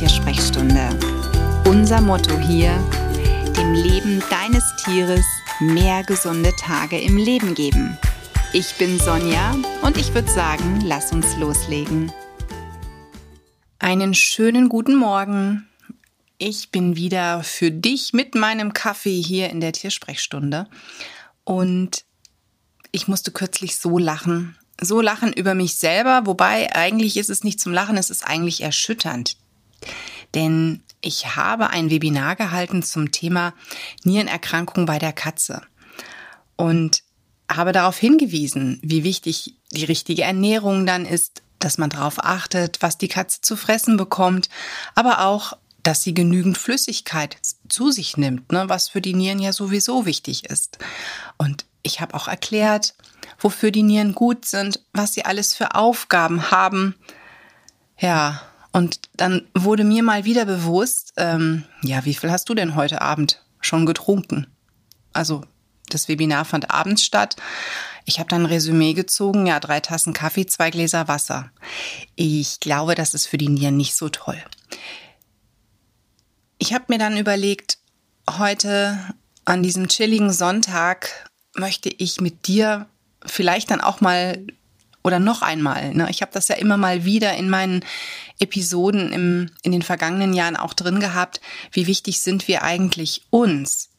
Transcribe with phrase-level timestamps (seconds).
[0.00, 0.88] Tiersprechstunde.
[1.66, 2.72] Unser Motto hier,
[3.54, 5.26] dem Leben deines Tieres
[5.60, 7.98] mehr gesunde Tage im Leben geben.
[8.54, 12.10] Ich bin Sonja und ich würde sagen, lass uns loslegen.
[13.78, 15.68] Einen schönen guten Morgen.
[16.38, 20.66] Ich bin wieder für dich mit meinem Kaffee hier in der Tiersprechstunde
[21.44, 22.06] und
[22.90, 27.60] ich musste kürzlich so lachen, so lachen über mich selber, wobei eigentlich ist es nicht
[27.60, 29.36] zum Lachen, es ist eigentlich erschütternd.
[30.34, 33.54] Denn ich habe ein Webinar gehalten zum Thema
[34.04, 35.62] Nierenerkrankung bei der Katze
[36.56, 37.02] und
[37.50, 42.98] habe darauf hingewiesen, wie wichtig die richtige Ernährung dann ist, dass man darauf achtet, was
[42.98, 44.48] die Katze zu fressen bekommt,
[44.94, 49.52] aber auch, dass sie genügend Flüssigkeit zu sich nimmt, ne, was für die Nieren ja
[49.52, 50.78] sowieso wichtig ist.
[51.38, 52.94] Und ich habe auch erklärt,
[53.38, 56.94] wofür die Nieren gut sind, was sie alles für Aufgaben haben.
[57.98, 58.42] Ja,
[58.72, 63.00] und dann wurde mir mal wieder bewusst, ähm, ja, wie viel hast du denn heute
[63.00, 64.46] Abend schon getrunken?
[65.12, 65.42] Also
[65.88, 67.36] das Webinar fand abends statt.
[68.04, 71.50] Ich habe dann ein Resümee gezogen, ja, drei Tassen Kaffee, zwei Gläser Wasser.
[72.14, 74.40] Ich glaube, das ist für die Nieren nicht so toll.
[76.58, 77.78] Ich habe mir dann überlegt,
[78.38, 78.98] heute
[79.44, 82.86] an diesem chilligen Sonntag möchte ich mit dir
[83.26, 84.46] vielleicht dann auch mal
[85.02, 86.08] oder noch einmal, ne?
[86.10, 87.84] ich habe das ja immer mal wieder in meinen
[88.38, 91.40] Episoden im, in den vergangenen Jahren auch drin gehabt,
[91.72, 93.90] wie wichtig sind wir eigentlich uns.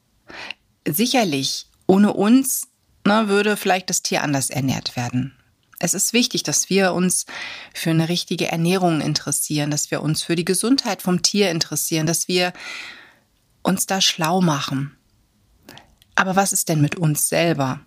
[0.87, 2.67] Sicherlich, ohne uns
[3.05, 5.35] ne, würde vielleicht das Tier anders ernährt werden.
[5.79, 7.25] Es ist wichtig, dass wir uns
[7.73, 12.27] für eine richtige Ernährung interessieren, dass wir uns für die Gesundheit vom Tier interessieren, dass
[12.27, 12.53] wir
[13.63, 14.95] uns da schlau machen.
[16.13, 17.79] Aber was ist denn mit uns selber?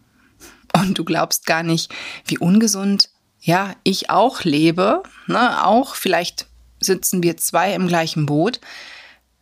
[0.75, 1.93] Und du glaubst gar nicht,
[2.27, 6.47] wie ungesund, ja, ich auch lebe, ne, auch vielleicht
[6.81, 8.61] sitzen wir zwei im gleichen Boot.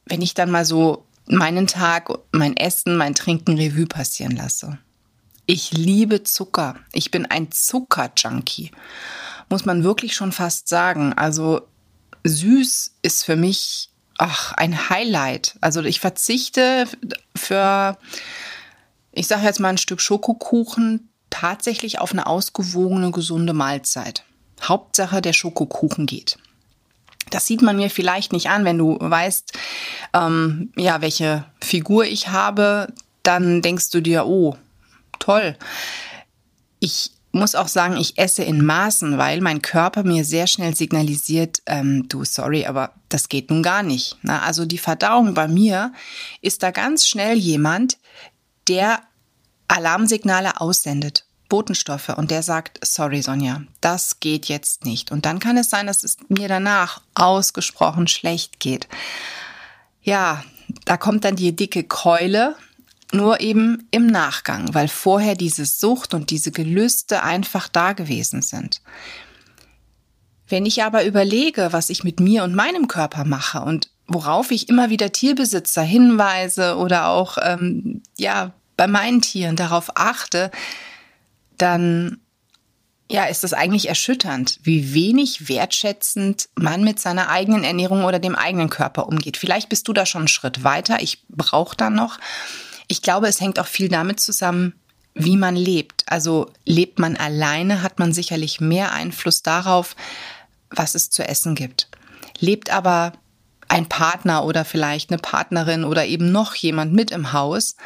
[0.04, 4.78] Wenn ich dann mal so meinen Tag, mein Essen, mein Trinken Revue passieren lasse.
[5.46, 6.76] Ich liebe Zucker.
[6.92, 8.70] Ich bin ein Zuckerjunkie.
[9.48, 11.12] Muss man wirklich schon fast sagen.
[11.12, 11.62] Also
[12.24, 15.56] süß ist für mich ach, ein Highlight.
[15.60, 16.86] Also ich verzichte
[17.36, 17.98] für,
[19.12, 24.24] ich sage jetzt mal ein Stück Schokokuchen tatsächlich auf eine ausgewogene, gesunde Mahlzeit.
[24.62, 26.38] Hauptsache, der Schokokuchen geht.
[27.30, 29.52] Das sieht man mir vielleicht nicht an, wenn du weißt,
[30.14, 32.92] ähm, ja, welche Figur ich habe,
[33.22, 34.56] dann denkst du dir, oh,
[35.18, 35.56] toll.
[36.78, 41.62] Ich muss auch sagen, ich esse in Maßen, weil mein Körper mir sehr schnell signalisiert,
[41.64, 44.18] ähm, du, sorry, aber das geht nun gar nicht.
[44.22, 45.92] Na, also die Verdauung bei mir
[46.42, 47.96] ist da ganz schnell jemand,
[48.68, 49.00] der
[49.72, 51.24] Alarmsignale aussendet.
[51.48, 55.12] Botenstoffe und der sagt, sorry Sonja, das geht jetzt nicht.
[55.12, 58.88] Und dann kann es sein, dass es mir danach ausgesprochen schlecht geht.
[60.02, 60.42] Ja,
[60.86, 62.56] da kommt dann die dicke Keule,
[63.12, 68.80] nur eben im Nachgang, weil vorher diese Sucht und diese Gelüste einfach da gewesen sind.
[70.48, 74.70] Wenn ich aber überlege, was ich mit mir und meinem Körper mache und worauf ich
[74.70, 80.50] immer wieder Tierbesitzer hinweise oder auch ähm, ja bei meinen Tieren darauf achte,
[81.56, 82.18] dann
[83.08, 88.34] ja, ist es eigentlich erschütternd, wie wenig wertschätzend man mit seiner eigenen Ernährung oder dem
[88.34, 89.36] eigenen Körper umgeht.
[89.36, 91.00] Vielleicht bist du da schon einen Schritt weiter.
[91.00, 92.18] Ich brauche da noch.
[92.88, 94.74] Ich glaube, es hängt auch viel damit zusammen,
[95.14, 96.02] wie man lebt.
[96.06, 99.94] Also lebt man alleine, hat man sicherlich mehr Einfluss darauf,
[100.70, 101.86] was es zu essen gibt.
[102.40, 103.12] Lebt aber
[103.68, 107.76] ein Partner oder vielleicht eine Partnerin oder eben noch jemand mit im Haus,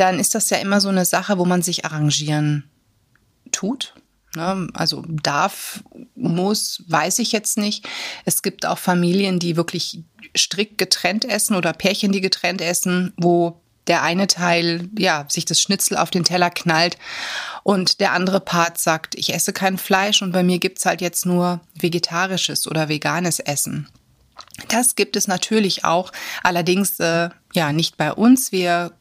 [0.00, 2.64] dann ist das ja immer so eine Sache, wo man sich arrangieren
[3.52, 3.94] tut.
[4.34, 4.68] Ne?
[4.74, 5.82] Also darf,
[6.14, 7.88] muss, weiß ich jetzt nicht.
[8.24, 10.02] Es gibt auch Familien, die wirklich
[10.36, 15.60] strikt getrennt essen oder Pärchen, die getrennt essen, wo der eine Teil ja sich das
[15.60, 16.98] Schnitzel auf den Teller knallt
[17.62, 21.00] und der andere Part sagt, ich esse kein Fleisch und bei mir gibt es halt
[21.00, 23.88] jetzt nur vegetarisches oder veganes Essen.
[24.68, 26.12] Das gibt es natürlich auch,
[26.42, 28.52] allerdings äh, ja nicht bei uns.
[28.52, 28.92] Wir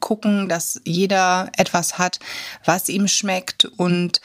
[0.00, 2.18] gucken, dass jeder etwas hat,
[2.64, 3.64] was ihm schmeckt.
[3.64, 4.20] Und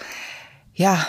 [0.74, 1.08] ja,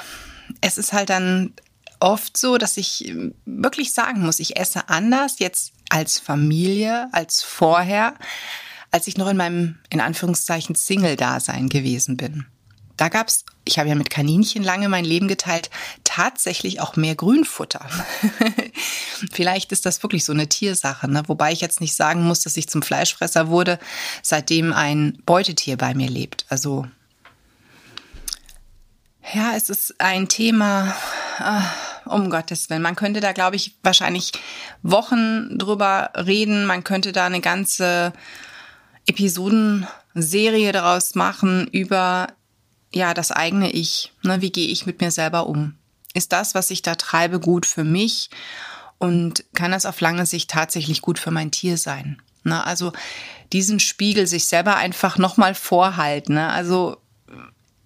[0.60, 1.52] es ist halt dann
[2.00, 3.14] oft so, dass ich
[3.44, 8.14] wirklich sagen muss, ich esse anders jetzt als Familie, als vorher,
[8.90, 12.46] als ich noch in meinem, in Anführungszeichen, Single-Dasein gewesen bin.
[12.96, 15.70] Da gab's, ich habe ja mit Kaninchen lange mein Leben geteilt,
[16.04, 17.86] tatsächlich auch mehr Grünfutter.
[19.32, 21.22] Vielleicht ist das wirklich so eine Tiersache, ne?
[21.26, 23.78] wobei ich jetzt nicht sagen muss, dass ich zum Fleischfresser wurde,
[24.22, 26.44] seitdem ein Beutetier bei mir lebt.
[26.48, 26.86] Also
[29.32, 30.94] ja, es ist ein Thema,
[31.38, 31.62] ah,
[32.04, 32.82] um Gottes Willen.
[32.82, 34.32] Man könnte da, glaube ich, wahrscheinlich
[34.82, 36.66] Wochen drüber reden.
[36.66, 38.12] Man könnte da eine ganze
[39.06, 42.28] Episodenserie daraus machen über
[42.94, 44.12] ja das eigene Ich.
[44.22, 45.74] Ne, wie gehe ich mit mir selber um?
[46.14, 48.30] Ist das, was ich da treibe, gut für mich?
[48.98, 52.20] Und kann das auf lange Sicht tatsächlich gut für mein Tier sein?
[52.44, 52.92] Ne, also
[53.52, 56.34] diesen Spiegel sich selber einfach nochmal vorhalten.
[56.34, 56.48] Ne?
[56.48, 56.96] Also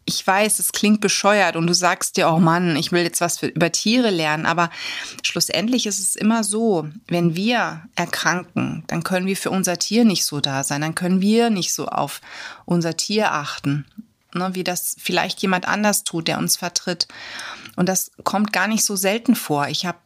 [0.07, 3.39] ich weiß, es klingt bescheuert und du sagst dir, oh Mann, ich will jetzt was
[3.39, 4.71] für, über Tiere lernen, aber
[5.23, 10.25] schlussendlich ist es immer so, wenn wir erkranken, dann können wir für unser Tier nicht
[10.25, 12.21] so da sein, dann können wir nicht so auf
[12.67, 13.85] unser Tier achten,
[14.37, 17.09] ne, wie das vielleicht jemand anders tut, der uns vertritt.
[17.77, 19.69] Und das kommt gar nicht so selten vor.
[19.69, 19.99] Ich habe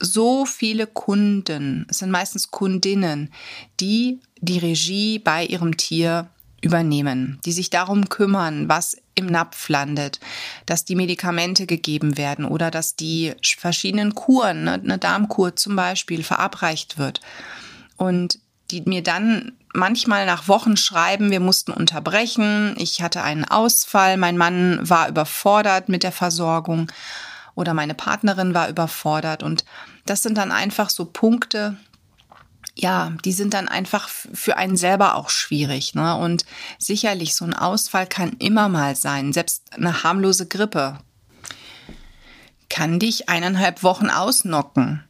[0.00, 3.32] so viele Kunden, es sind meistens Kundinnen,
[3.80, 6.28] die die Regie bei ihrem Tier
[6.60, 10.20] übernehmen, die sich darum kümmern, was im Napf landet,
[10.66, 16.22] dass die Medikamente gegeben werden oder dass die verschiedenen Kuren, ne, eine Darmkur zum Beispiel,
[16.22, 17.20] verabreicht wird.
[17.96, 18.38] Und
[18.70, 24.36] die mir dann manchmal nach Wochen schreiben, wir mussten unterbrechen, ich hatte einen Ausfall, mein
[24.36, 26.90] Mann war überfordert mit der Versorgung
[27.54, 29.42] oder meine Partnerin war überfordert.
[29.42, 29.64] Und
[30.04, 31.76] das sind dann einfach so Punkte,
[32.74, 35.94] ja, die sind dann einfach für einen selber auch schwierig.
[35.94, 36.14] Ne?
[36.16, 36.44] Und
[36.78, 39.32] sicherlich, so ein Ausfall kann immer mal sein.
[39.32, 40.98] Selbst eine harmlose Grippe
[42.68, 45.02] kann dich eineinhalb Wochen ausnocken.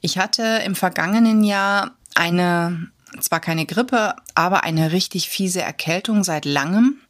[0.00, 6.44] Ich hatte im vergangenen Jahr eine, zwar keine Grippe, aber eine richtig fiese Erkältung seit
[6.44, 7.00] langem.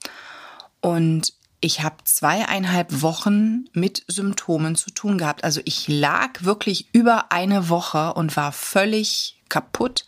[0.81, 5.43] Und ich habe zweieinhalb Wochen mit Symptomen zu tun gehabt.
[5.43, 10.07] Also ich lag wirklich über eine Woche und war völlig kaputt.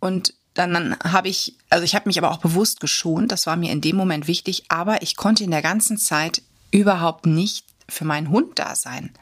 [0.00, 3.56] Und dann, dann habe ich, also ich habe mich aber auch bewusst geschont, das war
[3.56, 8.04] mir in dem Moment wichtig, aber ich konnte in der ganzen Zeit überhaupt nicht für
[8.04, 9.12] meinen Hund da sein.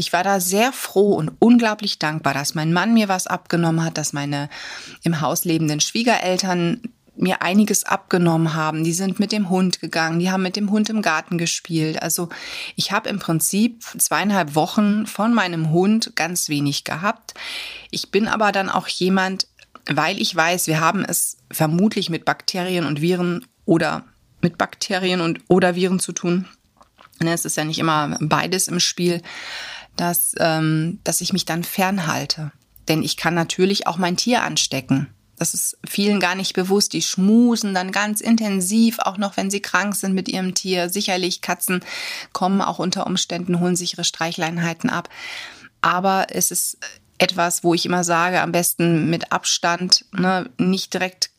[0.00, 3.98] Ich war da sehr froh und unglaublich dankbar, dass mein Mann mir was abgenommen hat,
[3.98, 4.48] dass meine
[5.02, 6.80] im Haus lebenden Schwiegereltern
[7.16, 8.84] mir einiges abgenommen haben.
[8.84, 12.00] Die sind mit dem Hund gegangen, die haben mit dem Hund im Garten gespielt.
[12.00, 12.28] Also
[12.76, 17.34] ich habe im Prinzip zweieinhalb Wochen von meinem Hund ganz wenig gehabt.
[17.90, 19.48] Ich bin aber dann auch jemand,
[19.86, 24.04] weil ich weiß, wir haben es vermutlich mit Bakterien und Viren oder
[24.42, 26.46] mit Bakterien und oder Viren zu tun.
[27.20, 29.22] Ne, es ist ja nicht immer beides im Spiel,
[30.00, 32.52] dass, ähm, dass ich mich dann fernhalte.
[32.88, 35.08] Denn ich kann natürlich auch mein Tier anstecken.
[35.36, 36.92] Das ist vielen gar nicht bewusst.
[36.92, 40.88] Die schmusen dann ganz intensiv, auch noch wenn sie krank sind mit ihrem Tier.
[40.88, 41.84] Sicherlich Katzen
[42.32, 45.08] kommen auch unter Umständen, holen sich ihre Streichleinheiten ab.
[45.80, 46.78] Aber es ist
[47.18, 51.30] etwas, wo ich immer sage, am besten mit Abstand, ne, nicht direkt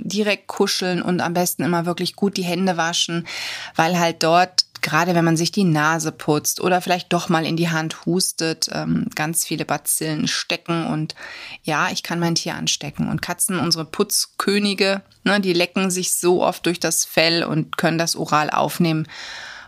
[0.00, 3.26] direkt kuscheln und am besten immer wirklich gut die Hände waschen,
[3.74, 7.58] weil halt dort gerade wenn man sich die Nase putzt oder vielleicht doch mal in
[7.58, 11.14] die Hand hustet, ähm, ganz viele Bazillen stecken und
[11.62, 13.10] ja, ich kann mein Tier anstecken.
[13.10, 17.98] Und Katzen, unsere Putzkönige, ne, die lecken sich so oft durch das Fell und können
[17.98, 19.06] das oral aufnehmen.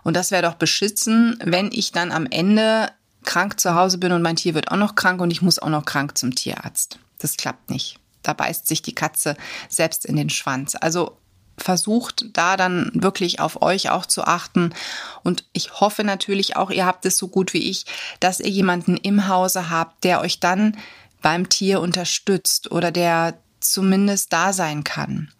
[0.05, 2.91] Und das wäre doch beschissen, wenn ich dann am Ende
[3.27, 5.69] krank zu Hause bin und mein Tier wird auch noch krank und ich muss auch
[5.69, 6.99] noch krank zum Tierarzt.
[7.19, 7.99] Das klappt nicht.
[8.23, 9.37] Da beißt sich die Katze
[9.69, 10.77] selbst in den Schwanz.
[10.81, 11.20] Also
[11.63, 14.75] versucht da dann wirklich auf euch auch zu achten.
[15.23, 17.87] Und ich hoffe natürlich auch, ihr habt es so gut wie ich,
[18.19, 20.77] dass ihr jemanden im Hause habt, der euch dann
[21.23, 25.31] beim Tier unterstützt oder der zumindest da sein kann.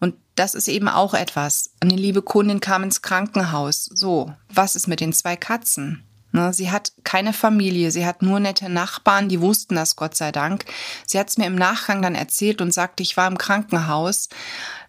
[0.00, 1.70] Und das ist eben auch etwas.
[1.80, 3.84] Eine liebe Kundin kam ins Krankenhaus.
[3.84, 6.02] So, was ist mit den zwei Katzen?
[6.32, 10.30] Ne, sie hat keine Familie, sie hat nur nette Nachbarn, die wussten das Gott sei
[10.30, 10.64] Dank.
[11.04, 14.28] Sie hat es mir im Nachgang dann erzählt und sagte, ich war im Krankenhaus.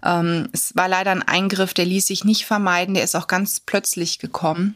[0.03, 3.59] Ähm, es war leider ein Eingriff, der ließ sich nicht vermeiden, der ist auch ganz
[3.59, 4.75] plötzlich gekommen.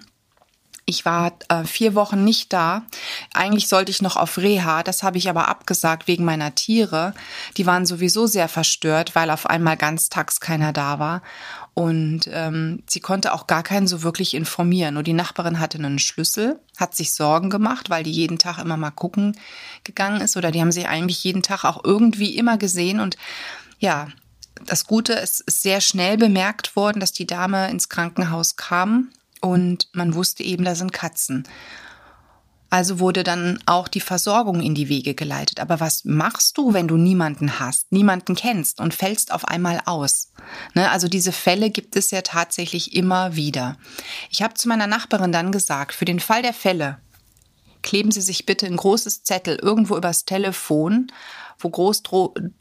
[0.87, 2.83] Ich war äh, vier Wochen nicht da.
[3.33, 7.15] Eigentlich sollte ich noch auf Reha, das habe ich aber abgesagt wegen meiner Tiere.
[7.57, 11.23] Die waren sowieso sehr verstört, weil auf einmal ganztags keiner da war.
[11.73, 14.93] Und ähm, sie konnte auch gar keinen so wirklich informieren.
[14.93, 18.77] Nur die Nachbarin hatte einen Schlüssel, hat sich Sorgen gemacht, weil die jeden Tag immer
[18.77, 19.35] mal gucken
[19.83, 20.37] gegangen ist.
[20.37, 22.99] Oder die haben sich eigentlich jeden Tag auch irgendwie immer gesehen.
[22.99, 23.17] Und
[23.79, 24.09] ja,
[24.67, 29.09] das Gute, es ist sehr schnell bemerkt worden, dass die Dame ins Krankenhaus kam
[29.41, 31.47] und man wusste eben, da sind Katzen.
[32.69, 35.59] Also wurde dann auch die Versorgung in die Wege geleitet.
[35.59, 40.31] Aber was machst du, wenn du niemanden hast, niemanden kennst und fällst auf einmal aus?
[40.73, 43.77] Ne, also diese Fälle gibt es ja tatsächlich immer wieder.
[44.29, 46.97] Ich habe zu meiner Nachbarin dann gesagt, für den Fall der Fälle
[47.81, 51.11] kleben Sie sich bitte ein großes Zettel irgendwo übers Telefon
[51.59, 52.03] wo groß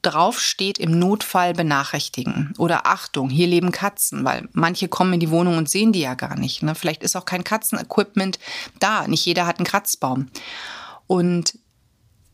[0.03, 2.55] drauf steht, im Notfall benachrichtigen.
[2.59, 6.15] Oder Achtung, hier leben Katzen, weil manche kommen in die Wohnung und sehen die ja
[6.15, 6.63] gar nicht.
[6.63, 6.75] Ne?
[6.75, 8.39] Vielleicht ist auch kein Katzenequipment
[8.81, 9.07] da.
[9.07, 10.29] Nicht jeder hat einen Kratzbaum.
[11.07, 11.59] Und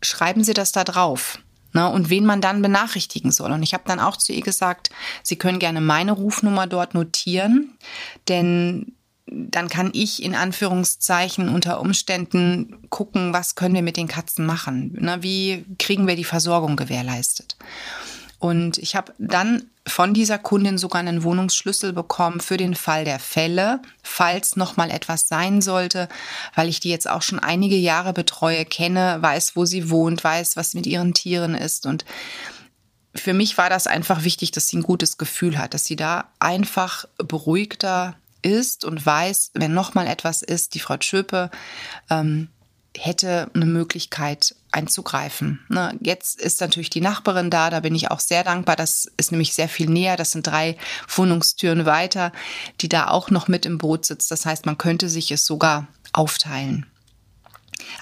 [0.02, 1.38] schreiben Sie das da drauf.
[1.73, 3.52] Ne, und wen man dann benachrichtigen soll.
[3.52, 4.90] Und ich habe dann auch zu ihr gesagt,
[5.23, 7.79] Sie können gerne meine Rufnummer dort notieren,
[8.26, 8.97] denn
[9.27, 14.97] dann kann ich in Anführungszeichen unter Umständen gucken, was können wir mit den Katzen machen?
[15.00, 17.57] Ne, wie kriegen wir die Versorgung gewährleistet?
[18.39, 23.19] Und ich habe dann von dieser Kundin sogar einen Wohnungsschlüssel bekommen für den Fall der
[23.19, 26.09] Fälle, falls noch mal etwas sein sollte,
[26.55, 30.57] weil ich die jetzt auch schon einige Jahre betreue, kenne, weiß, wo sie wohnt, weiß,
[30.57, 32.05] was mit ihren Tieren ist und
[33.15, 36.31] für mich war das einfach wichtig, dass sie ein gutes Gefühl hat, dass sie da
[36.39, 41.51] einfach beruhigter ist und weiß, wenn noch mal etwas ist, die Frau Schöpe
[42.09, 42.49] ähm,
[42.97, 45.61] hätte eine Möglichkeit einzugreifen.
[45.69, 48.77] Ne, jetzt ist natürlich die Nachbarin da, da bin ich auch sehr dankbar.
[48.77, 50.17] Das ist nämlich sehr viel näher.
[50.17, 50.77] Das sind drei
[51.09, 52.33] Wohnungstüren weiter,
[52.81, 54.31] die da auch noch mit im Boot sitzt.
[54.31, 56.87] Das heißt, man könnte sich es sogar aufteilen.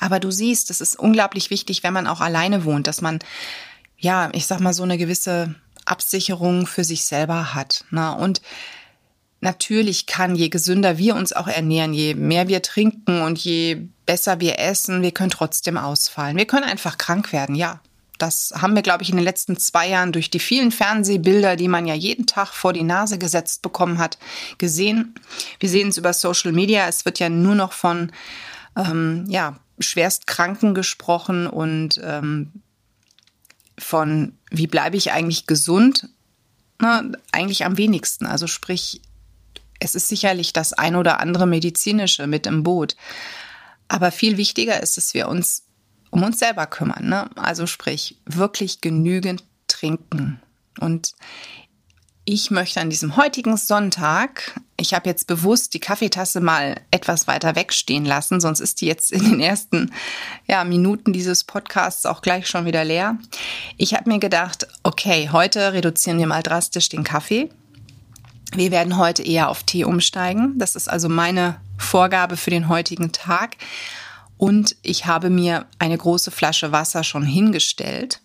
[0.01, 3.19] Aber du siehst, es ist unglaublich wichtig, wenn man auch alleine wohnt, dass man,
[3.99, 5.55] ja, ich sag mal, so eine gewisse
[5.85, 7.85] Absicherung für sich selber hat.
[7.91, 8.15] Ne?
[8.15, 8.43] Und
[9.41, 14.41] natürlich kann, je gesünder wir uns auch ernähren, je mehr wir trinken und je besser
[14.41, 16.37] wir essen, wir können trotzdem ausfallen.
[16.37, 17.81] Wir können einfach krank werden, ja.
[18.19, 21.69] Das haben wir, glaube ich, in den letzten zwei Jahren durch die vielen Fernsehbilder, die
[21.69, 24.19] man ja jeden Tag vor die Nase gesetzt bekommen hat,
[24.59, 25.15] gesehen.
[25.61, 26.89] Wir sehen es über Social Media.
[26.89, 28.11] Es wird ja nur noch von
[28.77, 32.51] ähm, ja, Schwerstkranken gesprochen und ähm,
[33.79, 36.09] von, wie bleibe ich eigentlich gesund?
[36.81, 38.27] Na, eigentlich am wenigsten.
[38.27, 39.01] Also sprich,
[39.79, 42.97] es ist sicherlich das ein oder andere medizinische mit im Boot.
[43.89, 45.65] Aber viel wichtiger ist, dass wir uns
[46.11, 47.09] um uns selber kümmern.
[47.09, 47.31] Ne?
[47.37, 50.41] Also sprich, wirklich genügend trinken.
[50.81, 51.13] Und
[52.25, 57.57] ich möchte an diesem heutigen Sonntag, ich habe jetzt bewusst die Kaffeetasse mal etwas weiter
[57.57, 59.93] wegstehen lassen, sonst ist die jetzt in den ersten
[60.47, 63.17] ja, Minuten dieses Podcasts auch gleich schon wieder leer.
[63.79, 67.49] Ich habe mir gedacht, okay, heute reduzieren wir mal drastisch den Kaffee.
[68.55, 70.59] Wir werden heute eher auf Tee umsteigen.
[70.59, 73.57] Das ist also meine Vorgabe für den heutigen Tag.
[74.37, 78.21] Und ich habe mir eine große Flasche Wasser schon hingestellt,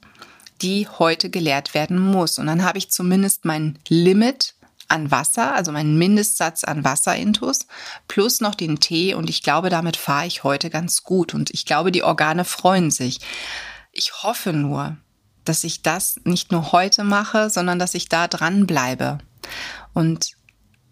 [0.62, 2.40] die heute geleert werden muss.
[2.40, 4.54] Und dann habe ich zumindest mein Limit
[4.88, 7.68] an Wasser, also meinen Mindestsatz an Wasserintus,
[8.08, 9.16] plus noch den Tee.
[9.16, 11.34] Und ich glaube, damit fahre ich heute ganz gut.
[11.34, 13.20] Und ich glaube, die Organe freuen sich.
[13.92, 14.98] Ich hoffe nur,
[15.46, 19.18] dass ich das nicht nur heute mache, sondern dass ich da dran bleibe.
[19.94, 20.32] Und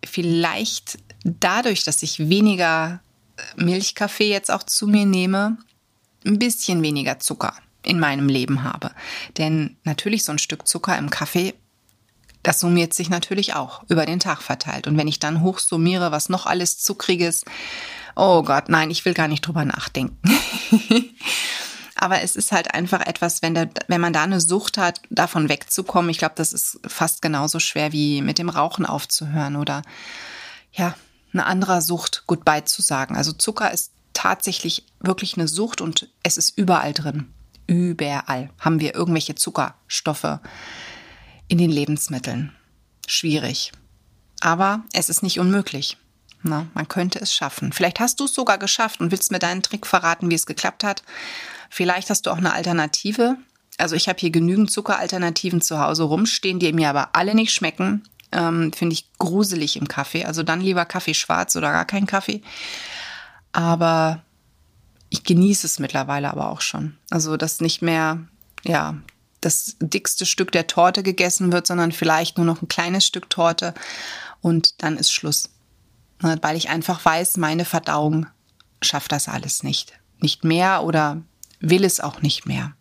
[0.05, 3.01] vielleicht dadurch, dass ich weniger
[3.37, 5.57] äh, Milchkaffee jetzt auch zu mir nehme,
[6.25, 7.53] ein bisschen weniger Zucker
[7.83, 8.91] in meinem Leben habe.
[9.37, 11.53] Denn natürlich so ein Stück Zucker im Kaffee,
[12.43, 14.87] das summiert sich natürlich auch über den Tag verteilt.
[14.87, 17.45] Und wenn ich dann hochsummiere, was noch alles Zuckriges,
[18.15, 20.17] oh Gott, nein, ich will gar nicht drüber nachdenken.
[22.01, 25.49] Aber es ist halt einfach etwas, wenn, der, wenn man da eine Sucht hat, davon
[25.49, 26.09] wegzukommen.
[26.09, 29.83] Ich glaube, das ist fast genauso schwer wie mit dem Rauchen aufzuhören oder
[30.73, 30.95] ja,
[31.31, 33.15] eine andere Sucht Goodbye zu sagen.
[33.15, 37.31] Also Zucker ist tatsächlich wirklich eine Sucht und es ist überall drin.
[37.67, 40.39] Überall haben wir irgendwelche Zuckerstoffe
[41.49, 42.51] in den Lebensmitteln.
[43.05, 43.73] Schwierig.
[44.39, 45.97] Aber es ist nicht unmöglich.
[46.41, 47.71] Na, man könnte es schaffen.
[47.71, 50.83] Vielleicht hast du es sogar geschafft und willst mir deinen Trick verraten, wie es geklappt
[50.83, 51.03] hat.
[51.71, 53.37] Vielleicht hast du auch eine Alternative.
[53.77, 58.03] Also ich habe hier genügend Zuckeralternativen zu Hause rumstehen, die mir aber alle nicht schmecken.
[58.33, 60.25] Ähm, Finde ich gruselig im Kaffee.
[60.25, 62.41] Also dann lieber Kaffee schwarz oder gar kein Kaffee.
[63.53, 64.21] Aber
[65.09, 66.97] ich genieße es mittlerweile aber auch schon.
[67.09, 68.19] Also dass nicht mehr,
[68.63, 68.97] ja,
[69.39, 73.73] das dickste Stück der Torte gegessen wird, sondern vielleicht nur noch ein kleines Stück Torte
[74.41, 75.49] und dann ist Schluss.
[76.21, 78.27] Ne, weil ich einfach weiß, meine Verdauung
[78.81, 79.93] schafft das alles nicht.
[80.19, 81.23] Nicht mehr oder
[81.61, 82.73] will es auch nicht mehr.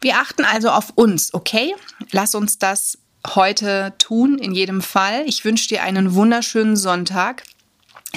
[0.00, 1.74] Wir achten also auf uns, okay?
[2.10, 2.98] Lass uns das
[3.34, 5.22] heute tun, in jedem Fall.
[5.26, 7.44] Ich wünsche dir einen wunderschönen Sonntag.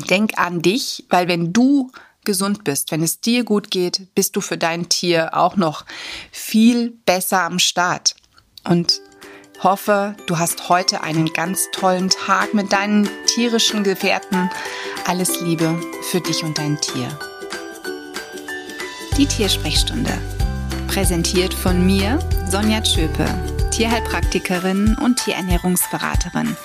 [0.09, 1.91] Denk an dich, weil wenn du
[2.25, 5.85] gesund bist, wenn es dir gut geht, bist du für dein Tier auch noch
[6.31, 8.15] viel besser am Start.
[8.67, 8.99] Und
[9.63, 14.49] hoffe, du hast heute einen ganz tollen Tag mit deinen tierischen Gefährten.
[15.05, 17.34] Alles Liebe für dich und dein Tier.
[19.17, 20.11] Die Tiersprechstunde.
[20.87, 22.19] Präsentiert von mir,
[22.49, 23.27] Sonja Tschöpe,
[23.71, 26.55] Tierheilpraktikerin und Tierernährungsberaterin.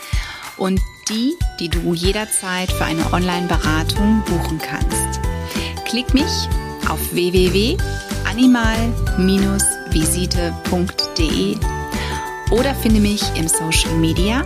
[0.57, 5.21] Und die, die du jederzeit für eine Online-Beratung buchen kannst.
[5.87, 6.49] Klick mich
[6.89, 11.57] auf www.animal-vita.de visite.de
[12.51, 14.45] oder finde mich im Social Media.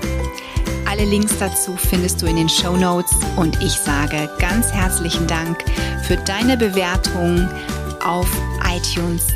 [0.88, 5.64] Alle Links dazu findest du in den Show Notes und ich sage ganz herzlichen Dank
[6.02, 7.48] für deine Bewertung
[8.04, 8.28] auf
[8.64, 9.28] iTunes